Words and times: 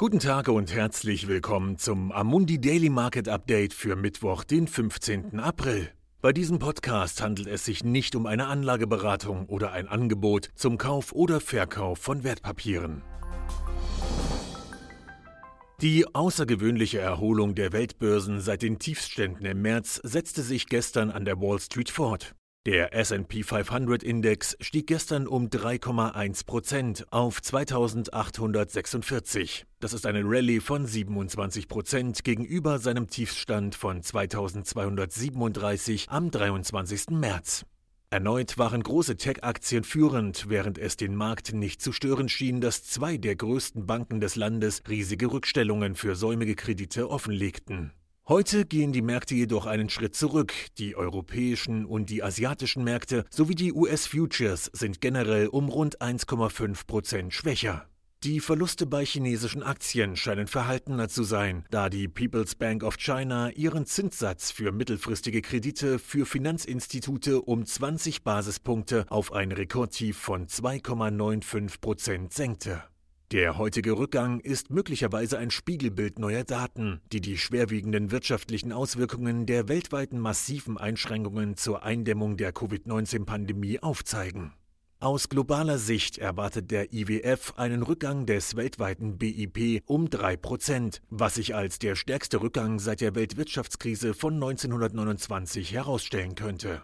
Guten 0.00 0.20
Tag 0.20 0.46
und 0.46 0.72
herzlich 0.72 1.26
willkommen 1.26 1.76
zum 1.76 2.12
Amundi 2.12 2.60
Daily 2.60 2.88
Market 2.88 3.28
Update 3.28 3.74
für 3.74 3.96
Mittwoch, 3.96 4.44
den 4.44 4.68
15. 4.68 5.40
April. 5.40 5.88
Bei 6.20 6.32
diesem 6.32 6.60
Podcast 6.60 7.20
handelt 7.20 7.48
es 7.48 7.64
sich 7.64 7.82
nicht 7.82 8.14
um 8.14 8.26
eine 8.26 8.46
Anlageberatung 8.46 9.46
oder 9.46 9.72
ein 9.72 9.88
Angebot 9.88 10.50
zum 10.54 10.78
Kauf 10.78 11.10
oder 11.10 11.40
Verkauf 11.40 11.98
von 11.98 12.22
Wertpapieren. 12.22 13.02
Die 15.80 16.06
außergewöhnliche 16.14 17.00
Erholung 17.00 17.56
der 17.56 17.72
Weltbörsen 17.72 18.40
seit 18.40 18.62
den 18.62 18.78
Tiefständen 18.78 19.44
im 19.46 19.62
März 19.62 20.00
setzte 20.04 20.42
sich 20.42 20.66
gestern 20.66 21.10
an 21.10 21.24
der 21.24 21.40
Wall 21.40 21.58
Street 21.58 21.90
fort. 21.90 22.36
Der 22.68 22.92
SP 22.92 23.48
500 23.48 24.02
Index 24.02 24.54
stieg 24.60 24.88
gestern 24.88 25.26
um 25.26 25.48
3,1 25.48 26.44
Prozent 26.44 27.10
auf 27.10 27.40
2846. 27.40 29.64
Das 29.80 29.94
ist 29.94 30.04
eine 30.04 30.20
Rallye 30.22 30.60
von 30.60 30.84
27 30.84 31.66
Prozent 31.66 32.24
gegenüber 32.24 32.78
seinem 32.78 33.08
Tiefstand 33.08 33.74
von 33.74 34.02
2237 34.02 36.10
am 36.10 36.30
23. 36.30 37.06
März. 37.12 37.64
Erneut 38.10 38.58
waren 38.58 38.82
große 38.82 39.16
Tech-Aktien 39.16 39.82
führend, 39.82 40.50
während 40.50 40.76
es 40.76 40.98
den 40.98 41.14
Markt 41.14 41.54
nicht 41.54 41.80
zu 41.80 41.92
stören 41.92 42.28
schien, 42.28 42.60
dass 42.60 42.84
zwei 42.84 43.16
der 43.16 43.36
größten 43.36 43.86
Banken 43.86 44.20
des 44.20 44.36
Landes 44.36 44.82
riesige 44.90 45.32
Rückstellungen 45.32 45.94
für 45.94 46.14
säumige 46.14 46.54
Kredite 46.54 47.08
offenlegten. 47.08 47.94
Heute 48.28 48.66
gehen 48.66 48.92
die 48.92 49.00
Märkte 49.00 49.34
jedoch 49.34 49.64
einen 49.64 49.88
Schritt 49.88 50.14
zurück. 50.14 50.52
Die 50.76 50.96
europäischen 50.96 51.86
und 51.86 52.10
die 52.10 52.22
asiatischen 52.22 52.84
Märkte 52.84 53.24
sowie 53.30 53.54
die 53.54 53.72
US-Futures 53.72 54.70
sind 54.74 55.00
generell 55.00 55.46
um 55.46 55.70
rund 55.70 56.02
1,5 56.02 56.86
Prozent 56.86 57.32
schwächer. 57.32 57.88
Die 58.24 58.40
Verluste 58.40 58.84
bei 58.84 59.02
chinesischen 59.06 59.62
Aktien 59.62 60.14
scheinen 60.14 60.46
verhaltener 60.46 61.08
zu 61.08 61.22
sein, 61.22 61.64
da 61.70 61.88
die 61.88 62.06
People's 62.06 62.54
Bank 62.54 62.82
of 62.82 62.98
China 62.98 63.48
ihren 63.52 63.86
Zinssatz 63.86 64.50
für 64.50 64.72
mittelfristige 64.72 65.40
Kredite 65.40 65.98
für 65.98 66.26
Finanzinstitute 66.26 67.40
um 67.40 67.64
20 67.64 68.24
Basispunkte 68.24 69.06
auf 69.08 69.32
ein 69.32 69.52
Rekordtief 69.52 70.18
von 70.18 70.48
2,95 70.48 71.80
Prozent 71.80 72.34
senkte. 72.34 72.82
Der 73.30 73.58
heutige 73.58 73.98
Rückgang 73.98 74.40
ist 74.40 74.70
möglicherweise 74.70 75.36
ein 75.36 75.50
Spiegelbild 75.50 76.18
neuer 76.18 76.44
Daten, 76.44 77.02
die 77.12 77.20
die 77.20 77.36
schwerwiegenden 77.36 78.10
wirtschaftlichen 78.10 78.72
Auswirkungen 78.72 79.44
der 79.44 79.68
weltweiten 79.68 80.18
massiven 80.18 80.78
Einschränkungen 80.78 81.54
zur 81.54 81.82
Eindämmung 81.82 82.38
der 82.38 82.52
Covid-19-Pandemie 82.52 83.80
aufzeigen. 83.80 84.54
Aus 84.98 85.28
globaler 85.28 85.76
Sicht 85.76 86.16
erwartet 86.16 86.70
der 86.70 86.94
IWF 86.94 87.52
einen 87.58 87.82
Rückgang 87.82 88.24
des 88.24 88.56
weltweiten 88.56 89.18
BIP 89.18 89.82
um 89.84 90.08
3 90.08 90.38
Prozent, 90.38 91.02
was 91.10 91.34
sich 91.34 91.54
als 91.54 91.78
der 91.78 91.96
stärkste 91.96 92.40
Rückgang 92.40 92.78
seit 92.78 93.02
der 93.02 93.14
Weltwirtschaftskrise 93.14 94.14
von 94.14 94.34
1929 94.36 95.74
herausstellen 95.74 96.34
könnte. 96.34 96.80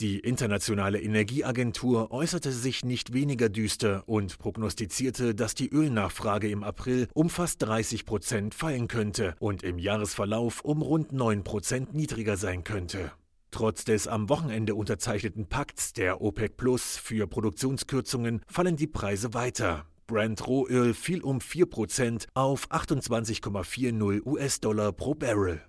Die 0.00 0.18
Internationale 0.18 0.98
Energieagentur 0.98 2.10
äußerte 2.10 2.52
sich 2.52 2.86
nicht 2.86 3.12
weniger 3.12 3.50
düster 3.50 4.02
und 4.06 4.38
prognostizierte, 4.38 5.34
dass 5.34 5.54
die 5.54 5.68
Ölnachfrage 5.68 6.48
im 6.48 6.64
April 6.64 7.06
um 7.12 7.28
fast 7.28 7.60
30 7.60 8.06
Prozent 8.06 8.54
fallen 8.54 8.88
könnte 8.88 9.34
und 9.40 9.62
im 9.62 9.78
Jahresverlauf 9.78 10.62
um 10.62 10.80
rund 10.80 11.12
9 11.12 11.44
Prozent 11.44 11.92
niedriger 11.92 12.38
sein 12.38 12.64
könnte. 12.64 13.12
Trotz 13.50 13.84
des 13.84 14.08
am 14.08 14.30
Wochenende 14.30 14.74
unterzeichneten 14.74 15.48
Pakts 15.50 15.92
der 15.92 16.22
OPEC 16.22 16.56
Plus 16.56 16.96
für 16.96 17.26
Produktionskürzungen 17.26 18.40
fallen 18.46 18.76
die 18.76 18.86
Preise 18.86 19.34
weiter. 19.34 19.84
Brent 20.06 20.46
Rohöl 20.46 20.94
fiel 20.94 21.20
um 21.20 21.42
4 21.42 21.66
Prozent 21.66 22.26
auf 22.32 22.70
28,40 22.70 24.24
US-Dollar 24.24 24.92
pro 24.92 25.14
Barrel. 25.14 25.60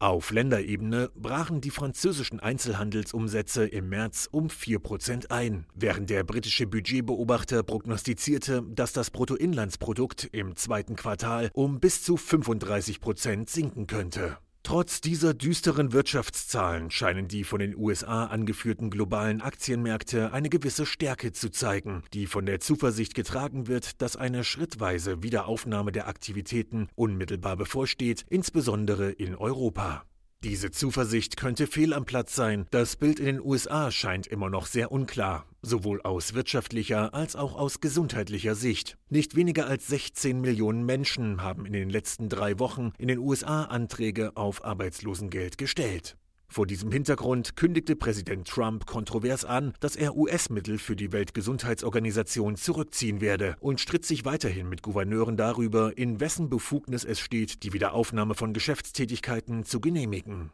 Auf 0.00 0.30
Länderebene 0.30 1.10
brachen 1.16 1.60
die 1.60 1.72
französischen 1.72 2.38
Einzelhandelsumsätze 2.38 3.66
im 3.66 3.88
März 3.88 4.28
um 4.30 4.46
4% 4.46 5.32
ein, 5.32 5.66
während 5.74 6.08
der 6.08 6.22
britische 6.22 6.68
Budgetbeobachter 6.68 7.64
prognostizierte, 7.64 8.62
dass 8.68 8.92
das 8.92 9.10
Bruttoinlandsprodukt 9.10 10.28
im 10.30 10.54
zweiten 10.54 10.94
Quartal 10.94 11.50
um 11.52 11.80
bis 11.80 12.04
zu 12.04 12.14
35% 12.14 13.50
sinken 13.50 13.88
könnte. 13.88 14.38
Trotz 14.68 15.00
dieser 15.00 15.32
düsteren 15.32 15.94
Wirtschaftszahlen 15.94 16.90
scheinen 16.90 17.26
die 17.26 17.44
von 17.44 17.58
den 17.58 17.74
USA 17.74 18.26
angeführten 18.26 18.90
globalen 18.90 19.40
Aktienmärkte 19.40 20.34
eine 20.34 20.50
gewisse 20.50 20.84
Stärke 20.84 21.32
zu 21.32 21.50
zeigen, 21.50 22.02
die 22.12 22.26
von 22.26 22.44
der 22.44 22.60
Zuversicht 22.60 23.14
getragen 23.14 23.66
wird, 23.66 24.02
dass 24.02 24.16
eine 24.16 24.44
schrittweise 24.44 25.22
Wiederaufnahme 25.22 25.90
der 25.90 26.06
Aktivitäten 26.06 26.88
unmittelbar 26.96 27.56
bevorsteht, 27.56 28.26
insbesondere 28.28 29.10
in 29.10 29.34
Europa. 29.34 30.04
Diese 30.44 30.70
Zuversicht 30.70 31.36
könnte 31.36 31.66
fehl 31.66 31.92
am 31.92 32.04
Platz 32.04 32.36
sein. 32.36 32.68
Das 32.70 32.94
Bild 32.94 33.18
in 33.18 33.26
den 33.26 33.40
USA 33.40 33.90
scheint 33.90 34.28
immer 34.28 34.48
noch 34.48 34.66
sehr 34.66 34.92
unklar, 34.92 35.46
sowohl 35.62 36.00
aus 36.02 36.32
wirtschaftlicher 36.32 37.12
als 37.12 37.34
auch 37.34 37.56
aus 37.56 37.80
gesundheitlicher 37.80 38.54
Sicht. 38.54 38.96
Nicht 39.08 39.34
weniger 39.34 39.66
als 39.66 39.88
16 39.88 40.40
Millionen 40.40 40.86
Menschen 40.86 41.42
haben 41.42 41.66
in 41.66 41.72
den 41.72 41.90
letzten 41.90 42.28
drei 42.28 42.60
Wochen 42.60 42.92
in 42.98 43.08
den 43.08 43.18
USA 43.18 43.64
Anträge 43.64 44.36
auf 44.36 44.64
Arbeitslosengeld 44.64 45.58
gestellt. 45.58 46.16
Vor 46.50 46.66
diesem 46.66 46.90
Hintergrund 46.90 47.56
kündigte 47.56 47.94
Präsident 47.94 48.48
Trump 48.48 48.86
kontrovers 48.86 49.44
an, 49.44 49.74
dass 49.80 49.96
er 49.96 50.16
US-Mittel 50.16 50.78
für 50.78 50.96
die 50.96 51.12
Weltgesundheitsorganisation 51.12 52.56
zurückziehen 52.56 53.20
werde 53.20 53.56
und 53.60 53.80
stritt 53.80 54.06
sich 54.06 54.24
weiterhin 54.24 54.68
mit 54.68 54.82
Gouverneuren 54.82 55.36
darüber, 55.36 55.96
in 55.98 56.20
wessen 56.20 56.48
Befugnis 56.48 57.04
es 57.04 57.20
steht, 57.20 57.62
die 57.62 57.74
Wiederaufnahme 57.74 58.34
von 58.34 58.54
Geschäftstätigkeiten 58.54 59.64
zu 59.64 59.80
genehmigen. 59.80 60.50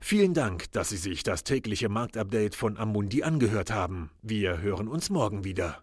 Vielen 0.00 0.34
Dank, 0.34 0.70
dass 0.72 0.88
Sie 0.88 0.96
sich 0.96 1.22
das 1.22 1.44
tägliche 1.44 1.88
Marktupdate 1.88 2.54
von 2.54 2.76
Amundi 2.78 3.22
angehört 3.22 3.70
haben. 3.70 4.10
Wir 4.22 4.60
hören 4.60 4.88
uns 4.88 5.08
morgen 5.10 5.44
wieder. 5.44 5.82